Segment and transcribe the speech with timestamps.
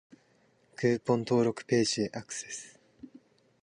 [0.77, 2.79] クーポン登録ページへアクセス